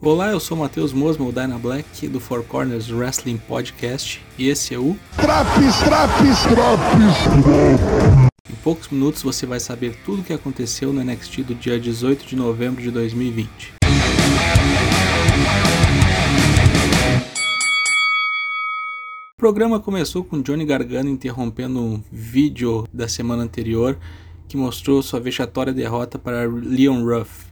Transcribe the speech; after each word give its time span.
Olá, 0.00 0.30
eu 0.30 0.38
sou 0.38 0.56
Matheus 0.56 0.92
Mosma, 0.92 1.26
o 1.26 1.32
Dyna 1.32 1.58
Black 1.58 2.06
do 2.06 2.20
Four 2.20 2.44
Corners 2.44 2.88
Wrestling 2.88 3.36
Podcast 3.36 4.24
e 4.38 4.48
esse 4.48 4.72
é 4.72 4.78
o 4.78 4.96
Traps, 5.16 5.76
traps, 5.80 6.42
traps. 6.42 8.30
Em 8.48 8.54
poucos 8.62 8.88
minutos 8.90 9.24
você 9.24 9.44
vai 9.44 9.58
saber 9.58 9.98
tudo 10.04 10.20
o 10.20 10.24
que 10.24 10.32
aconteceu 10.32 10.92
no 10.92 11.02
NXT 11.02 11.38
do 11.42 11.52
dia 11.52 11.80
18 11.80 12.24
de 12.26 12.36
novembro 12.36 12.80
de 12.80 12.92
2020. 12.92 13.72
O 19.32 19.36
programa 19.36 19.80
começou 19.80 20.22
com 20.22 20.40
Johnny 20.40 20.64
Gargano 20.64 21.10
interrompendo 21.10 21.80
um 21.80 22.00
vídeo 22.12 22.86
da 22.92 23.08
semana 23.08 23.42
anterior 23.42 23.98
que 24.46 24.56
mostrou 24.56 25.02
sua 25.02 25.18
vexatória 25.18 25.72
derrota 25.72 26.20
para 26.20 26.48
Leon 26.48 27.02
Ruff. 27.04 27.48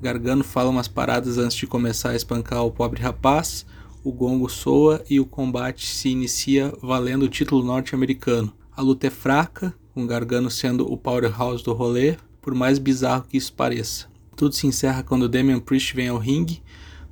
Gargano 0.00 0.44
fala 0.44 0.70
umas 0.70 0.86
paradas 0.86 1.38
antes 1.38 1.56
de 1.56 1.66
começar 1.66 2.10
a 2.10 2.16
espancar 2.16 2.64
o 2.64 2.70
pobre 2.70 3.02
rapaz, 3.02 3.66
o 4.04 4.12
gongo 4.12 4.48
soa 4.48 5.02
e 5.10 5.18
o 5.18 5.26
combate 5.26 5.86
se 5.86 6.08
inicia 6.08 6.72
valendo 6.80 7.24
o 7.24 7.28
título 7.28 7.64
norte-americano. 7.64 8.52
A 8.76 8.80
luta 8.80 9.08
é 9.08 9.10
fraca, 9.10 9.74
com 9.92 10.06
Gargano 10.06 10.50
sendo 10.50 10.90
o 10.90 10.96
powerhouse 10.96 11.64
do 11.64 11.72
rolê, 11.72 12.16
por 12.40 12.54
mais 12.54 12.78
bizarro 12.78 13.24
que 13.28 13.36
isso 13.36 13.52
pareça. 13.52 14.06
Tudo 14.36 14.54
se 14.54 14.68
encerra 14.68 15.02
quando 15.02 15.28
Damian 15.28 15.58
Priest 15.58 15.92
vem 15.96 16.06
ao 16.06 16.18
ringue, 16.18 16.62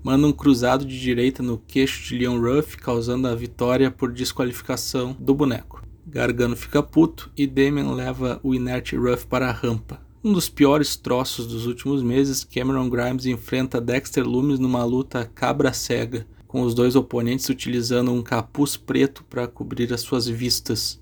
manda 0.01 0.25
um 0.25 0.33
cruzado 0.33 0.85
de 0.85 1.01
direita 1.01 1.43
no 1.43 1.59
queixo 1.59 2.09
de 2.09 2.17
Leon 2.17 2.39
Ruff, 2.39 2.77
causando 2.77 3.27
a 3.27 3.35
vitória 3.35 3.91
por 3.91 4.13
desqualificação 4.13 5.17
do 5.19 5.35
boneco. 5.35 5.83
Gargano 6.07 6.55
fica 6.55 6.81
puto 6.81 7.33
e 7.37 7.49
Damian 7.49 7.91
leva 7.93 8.39
o 8.45 8.55
inerte 8.55 8.95
Ruff 8.95 9.27
para 9.27 9.49
a 9.49 9.53
rampa. 9.53 10.06
Um 10.27 10.33
dos 10.33 10.49
piores 10.49 10.97
troços 10.97 11.47
dos 11.47 11.67
últimos 11.67 12.03
meses, 12.03 12.43
Cameron 12.43 12.91
Grimes 12.91 13.27
enfrenta 13.27 13.81
Dexter 13.81 14.27
Lumis 14.27 14.59
numa 14.59 14.83
luta 14.83 15.31
cabra 15.33 15.73
cega, 15.73 16.27
com 16.49 16.63
os 16.63 16.75
dois 16.75 16.97
oponentes 16.97 17.49
utilizando 17.49 18.13
um 18.13 18.21
capuz 18.21 18.77
preto 18.77 19.23
para 19.31 19.47
cobrir 19.47 19.95
as 19.95 20.01
suas 20.01 20.27
vistas. 20.27 21.01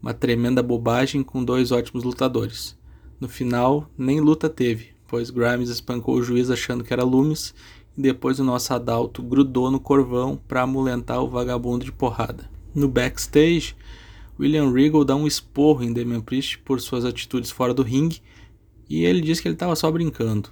Uma 0.00 0.14
tremenda 0.14 0.62
bobagem 0.62 1.24
com 1.24 1.44
dois 1.44 1.72
ótimos 1.72 2.04
lutadores. 2.04 2.78
No 3.18 3.28
final, 3.28 3.90
nem 3.98 4.20
luta 4.20 4.48
teve, 4.48 4.90
pois 5.08 5.28
Grimes 5.28 5.68
espancou 5.68 6.14
o 6.14 6.22
juiz 6.22 6.48
achando 6.48 6.84
que 6.84 6.92
era 6.92 7.02
Lumis 7.02 7.52
e 7.98 8.00
depois 8.00 8.38
o 8.38 8.44
nosso 8.44 8.72
Adalto 8.72 9.24
grudou 9.24 9.72
no 9.72 9.80
corvão 9.80 10.40
para 10.46 10.62
amulentar 10.62 11.20
o 11.20 11.28
vagabundo 11.28 11.84
de 11.84 11.90
porrada. 11.90 12.48
No 12.72 12.86
backstage, 12.86 13.74
William 14.38 14.72
Regal 14.72 15.04
dá 15.04 15.16
um 15.16 15.26
esporro 15.26 15.82
em 15.82 15.92
Damian 15.92 16.20
Priest 16.20 16.60
por 16.60 16.80
suas 16.80 17.04
atitudes 17.04 17.50
fora 17.50 17.74
do 17.74 17.82
ringue 17.82 18.22
e 18.92 19.06
ele 19.06 19.22
diz 19.22 19.40
que 19.40 19.48
ele 19.48 19.54
estava 19.54 19.74
só 19.74 19.90
brincando. 19.90 20.50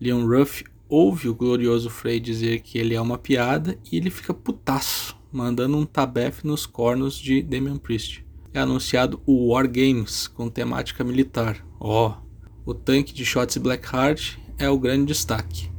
Leon 0.00 0.26
Ruff 0.26 0.64
ouve 0.88 1.28
o 1.28 1.34
glorioso 1.34 1.88
Frey 1.88 2.18
dizer 2.18 2.60
que 2.60 2.76
ele 2.76 2.92
é 2.92 3.00
uma 3.00 3.16
piada 3.16 3.78
e 3.92 3.96
ele 3.96 4.10
fica 4.10 4.34
putaço, 4.34 5.16
mandando 5.30 5.76
um 5.76 5.86
tabefe 5.86 6.44
nos 6.44 6.66
cornos 6.66 7.16
de 7.16 7.40
Damian 7.40 7.76
Priest. 7.76 8.26
É 8.52 8.58
anunciado 8.58 9.22
o 9.24 9.52
War 9.52 9.70
Games 9.70 10.26
com 10.26 10.48
temática 10.48 11.04
militar. 11.04 11.64
Ó, 11.78 12.08
oh, 12.08 12.70
o 12.72 12.74
tanque 12.74 13.14
de 13.14 13.24
Shots 13.24 13.56
Blackheart 13.58 14.38
é 14.58 14.68
o 14.68 14.76
grande 14.76 15.06
destaque. 15.06 15.70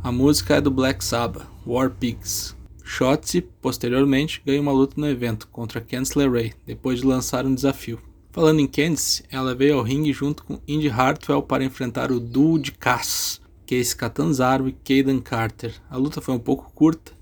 A 0.00 0.12
música 0.12 0.54
é 0.54 0.60
do 0.60 0.70
Black 0.70 1.04
Sabbath, 1.04 1.44
War 1.66 1.90
Pigs. 1.90 2.54
Shotzi, 2.84 3.40
posteriormente, 3.60 4.40
ganha 4.46 4.60
uma 4.60 4.70
luta 4.70 4.94
no 4.96 5.08
evento 5.08 5.48
contra 5.48 5.80
Candice 5.80 6.16
LeRae, 6.16 6.54
depois 6.64 7.00
de 7.00 7.06
lançar 7.06 7.44
um 7.44 7.54
desafio. 7.54 7.98
Falando 8.32 8.60
em 8.60 8.66
Candice, 8.66 9.22
ela 9.30 9.54
veio 9.54 9.76
ao 9.76 9.82
ringue 9.82 10.10
junto 10.10 10.42
com 10.42 10.58
Indy 10.66 10.88
Hartwell 10.88 11.42
para 11.42 11.62
enfrentar 11.62 12.10
o 12.10 12.18
duo 12.18 12.58
de 12.58 12.72
Cass, 12.72 13.42
Case 13.66 13.94
Catanzaro 13.94 14.66
e 14.66 14.72
Kaden 14.72 15.20
Carter. 15.20 15.74
A 15.90 15.98
luta 15.98 16.18
foi 16.18 16.32
um 16.32 16.38
pouco 16.38 16.72
curta, 16.74 17.12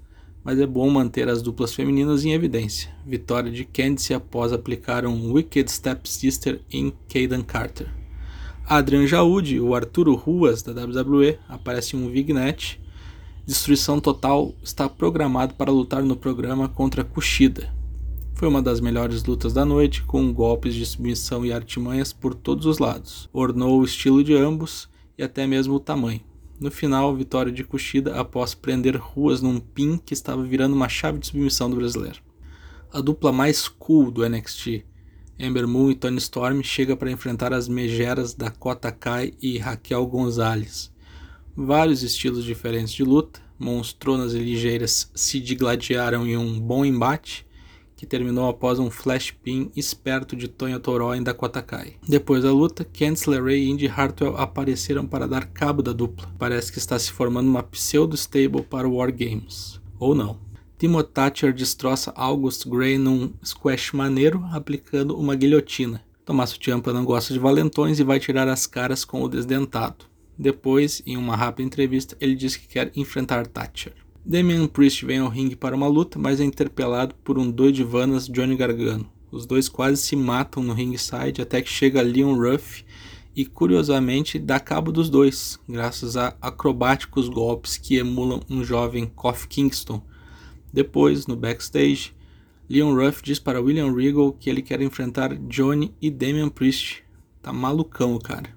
mas 0.45 0.61
é 0.61 0.67
bom 0.69 0.89
manter 0.89 1.29
as 1.29 1.43
duplas 1.43 1.75
femininas 1.75 2.25
em 2.25 2.33
evidência. 2.33 2.93
Vitória 3.05 3.51
de 3.51 3.65
Candice 3.65 4.15
após 4.15 4.53
aplicar 4.53 5.05
um 5.05 5.33
Wicked 5.33 5.69
Step 5.73 6.09
Sister 6.09 6.61
em 6.71 6.93
Kaden 7.13 7.43
Carter. 7.43 7.89
Adrian 8.65 9.05
Jaud, 9.05 9.59
o 9.59 9.75
Arturo 9.75 10.15
Ruas 10.15 10.63
da 10.63 10.71
WWE, 10.71 11.41
aparece 11.49 11.97
em 11.97 12.05
um 12.05 12.09
vignette. 12.09 12.81
Destruição 13.45 14.01
Total 14.01 14.55
está 14.63 14.89
programado 14.89 15.55
para 15.55 15.73
lutar 15.73 16.05
no 16.05 16.15
programa 16.15 16.69
contra 16.69 17.03
Kushida. 17.03 17.80
Foi 18.41 18.49
uma 18.49 18.63
das 18.63 18.81
melhores 18.81 19.23
lutas 19.23 19.53
da 19.53 19.67
noite, 19.67 20.03
com 20.03 20.33
golpes 20.33 20.75
de 20.75 20.87
submissão 20.87 21.45
e 21.45 21.53
artimanhas 21.53 22.11
por 22.11 22.33
todos 22.33 22.65
os 22.65 22.79
lados. 22.79 23.29
Ornou 23.35 23.79
o 23.79 23.85
estilo 23.85 24.25
de 24.25 24.35
ambos 24.35 24.89
e 25.19 25.23
até 25.23 25.47
mesmo 25.47 25.75
o 25.75 25.79
tamanho. 25.79 26.23
No 26.59 26.71
final, 26.71 27.15
vitória 27.15 27.53
de 27.53 27.63
Kushida 27.63 28.19
após 28.19 28.55
prender 28.55 28.97
ruas 28.97 29.43
num 29.43 29.61
pin 29.61 29.99
que 29.99 30.15
estava 30.15 30.43
virando 30.43 30.75
uma 30.75 30.89
chave 30.89 31.19
de 31.19 31.27
submissão 31.27 31.69
do 31.69 31.77
brasileiro. 31.77 32.23
A 32.91 33.03
dupla 33.03 33.31
mais 33.31 33.69
cool 33.69 34.11
do 34.11 34.27
NXT, 34.27 34.87
Ember 35.39 35.69
Moon 35.69 35.91
e 35.91 35.95
Tony 35.95 36.17
Storm, 36.17 36.63
chega 36.63 36.97
para 36.97 37.11
enfrentar 37.11 37.53
as 37.53 37.69
megeras 37.69 38.33
Dakota 38.33 38.91
Kai 38.91 39.35
e 39.43 39.59
Raquel 39.59 40.07
Gonzalez. 40.07 40.91
Vários 41.55 42.03
estilos 42.03 42.47
diferentes 42.47 42.95
de 42.95 43.05
luta, 43.05 43.39
monstronas 43.59 44.33
e 44.33 44.39
ligeiras 44.39 45.11
se 45.15 45.39
digladiaram 45.39 46.27
em 46.27 46.39
um 46.39 46.59
bom 46.59 46.87
embate 46.87 47.50
que 48.01 48.07
terminou 48.07 48.49
após 48.49 48.79
um 48.79 48.91
flash 48.91 49.31
pin 49.31 49.71
esperto 49.77 50.35
de 50.35 50.49
Tonho 50.49 50.81
Toró 50.81 51.15
em 51.15 51.23
Dakota 51.23 51.61
Kai. 51.61 51.97
Depois 52.09 52.43
da 52.43 52.51
luta, 52.51 52.83
Candice 52.83 53.29
LeRae 53.29 53.59
e 53.59 53.69
Indy 53.69 53.89
Hartwell 53.89 54.39
apareceram 54.39 55.07
para 55.07 55.29
dar 55.29 55.45
cabo 55.45 55.83
da 55.83 55.93
dupla. 55.93 56.27
Parece 56.39 56.73
que 56.73 56.79
está 56.79 56.99
se 56.99 57.13
formando 57.13 57.51
uma 57.51 57.63
pseudo-stable 57.63 58.63
para 58.63 58.89
War 58.89 59.13
Games. 59.13 59.79
Ou 59.99 60.15
não. 60.15 60.39
Timo 60.79 61.03
Thatcher 61.03 61.53
destroça 61.53 62.11
August 62.17 62.67
Gray 62.67 62.97
num 62.97 63.35
squash 63.45 63.93
maneiro, 63.93 64.43
aplicando 64.51 65.15
uma 65.19 65.35
guilhotina. 65.35 66.03
Tommaso 66.25 66.57
Ciampa 66.59 66.95
não 66.95 67.05
gosta 67.05 67.35
de 67.35 67.39
valentões 67.39 68.01
e 68.01 68.03
vai 68.03 68.19
tirar 68.19 68.49
as 68.49 68.67
caras 68.67 69.05
com 69.05 69.23
o 69.23 69.29
desdentado. 69.29 70.07
Depois, 70.39 71.03
em 71.05 71.19
uma 71.19 71.37
rápida 71.37 71.67
entrevista, 71.67 72.17
ele 72.19 72.35
diz 72.35 72.57
que 72.57 72.67
quer 72.67 72.91
enfrentar 72.97 73.47
Thatcher. 73.47 73.93
Damian 74.25 74.67
Priest 74.67 75.05
vem 75.07 75.19
ao 75.19 75.29
ringue 75.29 75.57
para 75.57 75.75
uma 75.75 75.89
luta, 75.89 76.19
mas 76.19 76.41
é 76.41 76.45
interpelado 76.45 77.15
por 77.25 77.39
um 77.39 77.51
doidivanas 77.51 78.29
Johnny 78.29 78.55
Gargano. 78.55 79.11
Os 79.33 79.47
dois 79.47 79.69
quase 79.69 80.03
se 80.03 80.15
matam 80.15 80.63
no 80.63 80.75
ringside 80.75 81.41
até 81.41 81.63
que 81.63 81.71
chega 81.71 82.03
Leon 82.03 82.35
Ruff 82.35 82.85
e 83.35 83.47
curiosamente 83.47 84.39
dá 84.39 84.61
cabo 84.61 84.93
dos 84.93 85.09
dois, 85.09 85.59
graças 85.67 86.17
a 86.17 86.37
acrobáticos 86.41 87.29
golpes 87.29 87.79
que 87.79 87.97
emulam 87.97 88.41
um 88.51 88.63
jovem 88.63 89.07
Kofi 89.07 89.49
Kingston. 89.49 90.03
Depois, 90.73 91.27
no 91.27 91.35
backstage, 91.35 92.13
Leon 92.69 92.95
Ruff 92.95 93.23
diz 93.23 93.39
para 93.39 93.61
William 93.61 93.93
Regal 93.93 94.33
que 94.33 94.51
ele 94.51 94.63
quer 94.63 94.83
enfrentar 94.83 95.35
Johnny 95.35 95.95
e 96.01 96.11
Damian 96.11 96.51
Priest. 96.51 97.03
Tá 97.41 97.53
malucão, 97.53 98.19
cara. 98.19 98.51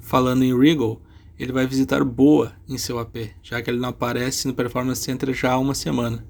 Falando 0.00 0.42
em 0.42 0.58
Regal, 0.58 1.00
ele 1.40 1.52
vai 1.52 1.66
visitar 1.66 2.04
Boa 2.04 2.52
em 2.68 2.76
seu 2.76 2.98
AP, 2.98 3.30
já 3.42 3.62
que 3.62 3.70
ele 3.70 3.80
não 3.80 3.88
aparece 3.88 4.46
no 4.46 4.52
Performance 4.52 5.00
Center 5.00 5.32
já 5.32 5.52
há 5.52 5.58
uma 5.58 5.74
semana. 5.74 6.22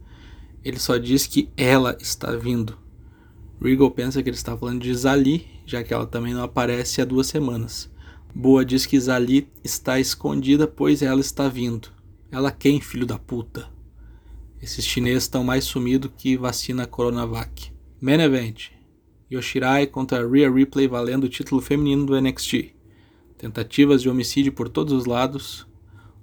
Ele 0.63 0.79
só 0.79 0.99
diz 0.99 1.27
que 1.27 1.51
ela 1.57 1.99
está 2.01 2.31
vindo. 2.37 2.79
Regal 3.61 3.91
pensa 3.91 4.23
que 4.23 4.29
ele 4.29 4.37
está 4.37 4.57
falando 4.57 4.81
de 4.81 4.95
Zali, 4.95 5.49
já 5.67 5.83
que 5.83 5.93
ela 5.93 6.07
também 6.07 6.33
não 6.33 6.45
aparece 6.45 7.03
há 7.03 7.05
duas 7.05 7.27
semanas. 7.27 7.91
Boa 8.33 8.65
diz 8.65 8.87
que 8.87 9.01
Zali 9.01 9.49
está 9.65 9.99
escondida, 9.99 10.69
pois 10.69 11.03
ela 11.03 11.21
está 11.21 11.49
vindo. 11.49 11.89
Ela 12.31 12.53
quem, 12.53 12.81
filho 12.81 13.05
da 13.05 13.19
puta? 13.19 13.69
Esses 14.63 14.87
chineses 14.87 15.25
estão 15.25 15.43
mais 15.43 15.65
sumidos 15.65 16.13
que 16.17 16.37
vacina 16.37 16.87
Coronavac. 16.87 17.73
Main 18.01 18.21
Event. 18.21 18.69
Yoshirai 19.33 19.89
contra 19.89 20.25
Rhea 20.25 20.49
Ripley 20.49 20.87
valendo 20.87 21.25
o 21.25 21.29
título 21.29 21.61
feminino 21.61 22.07
do 22.07 22.21
NXT 22.21 22.79
tentativas 23.41 24.03
de 24.03 24.11
homicídio 24.11 24.53
por 24.53 24.69
todos 24.69 24.93
os 24.93 25.07
lados, 25.07 25.67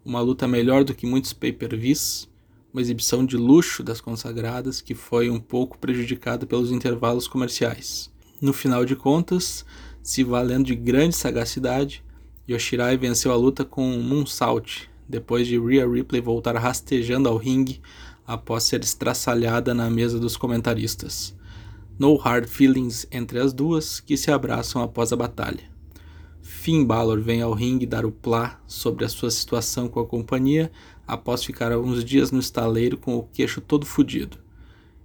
uma 0.05 0.21
luta 0.21 0.47
melhor 0.47 0.83
do 0.83 0.93
que 0.93 1.07
muitos 1.07 1.33
pay-per-views, 1.33 2.29
uma 2.71 2.79
exibição 2.79 3.25
de 3.25 3.35
luxo 3.35 3.83
das 3.83 3.99
consagradas 3.99 4.81
que 4.81 4.93
foi 4.93 5.27
um 5.27 5.39
pouco 5.39 5.79
prejudicada 5.79 6.45
pelos 6.45 6.71
intervalos 6.71 7.27
comerciais. 7.27 8.11
No 8.39 8.53
final 8.53 8.85
de 8.85 8.95
contas, 8.95 9.65
se 10.03 10.23
valendo 10.23 10.67
de 10.67 10.75
grande 10.75 11.15
sagacidade, 11.15 12.03
Yoshirai 12.47 12.95
venceu 12.97 13.31
a 13.31 13.35
luta 13.35 13.65
com 13.65 13.83
um 13.83 14.03
moonsault, 14.03 14.87
depois 15.09 15.47
de 15.47 15.57
Rhea 15.57 15.89
Ripley 15.89 16.21
voltar 16.21 16.55
rastejando 16.55 17.27
ao 17.27 17.37
ringue 17.37 17.81
após 18.27 18.63
ser 18.63 18.83
estraçalhada 18.83 19.73
na 19.73 19.89
mesa 19.89 20.19
dos 20.19 20.37
comentaristas. 20.37 21.35
No 21.97 22.15
hard 22.15 22.47
feelings 22.47 23.07
entre 23.11 23.39
as 23.39 23.53
duas, 23.53 23.99
que 23.99 24.15
se 24.15 24.29
abraçam 24.29 24.83
após 24.83 25.11
a 25.11 25.15
batalha. 25.15 25.76
Finn 26.67 26.83
Balor 26.83 27.21
vem 27.21 27.41
ao 27.41 27.53
ringue 27.53 27.85
dar 27.85 28.05
o 28.05 28.11
plá 28.11 28.59
sobre 28.67 29.05
a 29.05 29.07
sua 29.07 29.31
situação 29.31 29.87
com 29.87 30.01
a 30.01 30.05
companhia 30.05 30.69
após 31.07 31.41
ficar 31.41 31.71
alguns 31.71 32.03
dias 32.03 32.29
no 32.29 32.41
estaleiro 32.41 32.97
com 32.97 33.15
o 33.15 33.23
queixo 33.23 33.61
todo 33.61 33.85
fudido. 33.85 34.37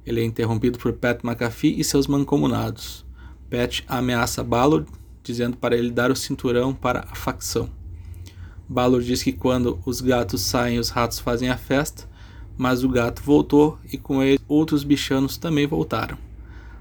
Ele 0.04 0.20
é 0.20 0.24
interrompido 0.24 0.76
por 0.76 0.92
Pat 0.94 1.22
McAfee 1.22 1.78
e 1.78 1.84
seus 1.84 2.08
mancomunados. 2.08 3.06
Pat 3.48 3.84
ameaça 3.86 4.42
Balor, 4.42 4.84
dizendo 5.22 5.56
para 5.56 5.76
ele 5.76 5.92
dar 5.92 6.10
o 6.10 6.16
cinturão 6.16 6.74
para 6.74 7.06
a 7.08 7.14
facção. 7.14 7.70
Balor 8.68 9.00
diz 9.00 9.22
que 9.22 9.30
quando 9.30 9.78
os 9.86 10.00
gatos 10.00 10.40
saem, 10.40 10.80
os 10.80 10.88
ratos 10.88 11.20
fazem 11.20 11.48
a 11.48 11.56
festa, 11.56 12.10
mas 12.58 12.82
o 12.82 12.88
gato 12.88 13.22
voltou 13.22 13.78
e 13.92 13.96
com 13.96 14.20
ele 14.20 14.40
outros 14.48 14.82
bichanos 14.82 15.36
também 15.36 15.68
voltaram. 15.68 16.18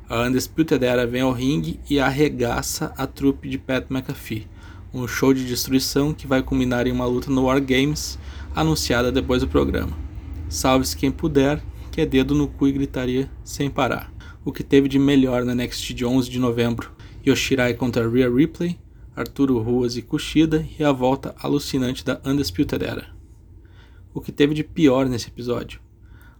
A 0.09 0.23
Undisputed 0.23 0.83
Era 0.83 1.05
vem 1.05 1.21
ao 1.21 1.31
ringue 1.31 1.79
e 1.87 1.99
arregaça 1.99 2.91
a 2.97 3.05
trupe 3.05 3.47
de 3.47 3.59
Pat 3.59 3.85
McAfee, 3.91 4.49
um 4.93 5.07
show 5.07 5.33
de 5.33 5.45
destruição 5.45 6.13
que 6.13 6.27
vai 6.27 6.43
culminar 6.43 6.85
em 6.85 6.91
uma 6.91 7.05
luta 7.05 7.31
no 7.31 7.45
War 7.45 7.61
Games, 7.61 8.19
anunciada 8.55 9.11
depois 9.11 9.41
do 9.41 9.47
programa. 9.47 9.97
Salve-se 10.49 10.97
quem 10.97 11.11
puder, 11.11 11.63
que 11.91 12.01
é 12.01 12.05
dedo 12.05 12.35
no 12.35 12.47
cu 12.47 12.67
e 12.67 12.71
gritaria 12.71 13.31
sem 13.43 13.69
parar. 13.69 14.11
O 14.43 14.51
que 14.51 14.63
teve 14.63 14.87
de 14.87 14.99
melhor 14.99 15.45
na 15.45 15.55
NXT 15.55 15.93
de 15.93 16.05
11 16.05 16.29
de 16.29 16.39
novembro, 16.39 16.91
Yoshirai 17.25 17.73
contra 17.73 18.09
Rhea 18.09 18.29
Ripley, 18.29 18.77
Arturo 19.15 19.59
Ruas 19.59 19.95
e 19.97 20.01
Kushida 20.01 20.67
e 20.79 20.83
a 20.83 20.91
volta 20.91 21.35
alucinante 21.41 22.03
da 22.03 22.19
Undisputed 22.25 22.83
Era. 22.83 23.07
O 24.13 24.19
que 24.19 24.31
teve 24.31 24.53
de 24.53 24.63
pior 24.63 25.07
nesse 25.07 25.29
episódio? 25.29 25.79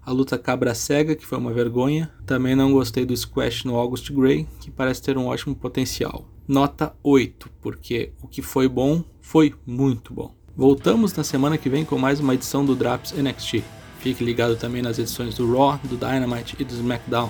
A 0.04 0.12
luta 0.12 0.38
cabra 0.38 0.74
cega, 0.74 1.16
que 1.16 1.26
foi 1.26 1.38
uma 1.38 1.54
vergonha. 1.54 2.12
Também 2.26 2.56
não 2.56 2.72
gostei 2.72 3.06
do 3.06 3.16
squash 3.16 3.66
no 3.66 3.76
August 3.76 4.12
Gray, 4.12 4.48
que 4.60 4.72
parece 4.72 5.02
ter 5.02 5.16
um 5.16 5.28
ótimo 5.28 5.56
potencial. 5.56 6.28
Nota 6.52 6.94
8, 7.02 7.50
porque 7.62 8.12
o 8.22 8.28
que 8.28 8.42
foi 8.42 8.68
bom 8.68 9.02
foi 9.22 9.56
muito 9.66 10.14
bom. 10.14 10.36
Voltamos 10.54 11.14
na 11.14 11.24
semana 11.24 11.58
que 11.58 11.70
vem 11.70 11.86
com 11.86 11.98
mais 11.98 12.20
uma 12.20 12.34
edição 12.34 12.66
do 12.66 12.76
Draps 12.76 13.14
NXT. 13.14 13.64
Fique 14.02 14.22
ligado 14.22 14.58
também 14.58 14.82
nas 14.82 15.00
edições 15.00 15.34
do 15.34 15.50
Raw, 15.50 15.80
do 15.82 15.96
Dynamite 15.96 16.58
e 16.60 16.66
do 16.66 16.74
SmackDown. 16.74 17.30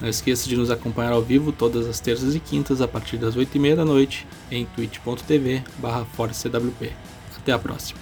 Não 0.00 0.08
esqueça 0.08 0.48
de 0.48 0.56
nos 0.56 0.70
acompanhar 0.70 1.12
ao 1.12 1.22
vivo 1.22 1.50
todas 1.50 1.88
as 1.88 1.98
terças 1.98 2.36
e 2.36 2.38
quintas 2.38 2.80
a 2.80 2.86
partir 2.86 3.16
das 3.16 3.36
8h30 3.36 3.74
da 3.74 3.84
noite 3.84 4.28
em 4.48 4.64
twitch.tv/forcewp. 4.64 6.92
Até 7.36 7.50
a 7.50 7.58
próxima. 7.58 7.98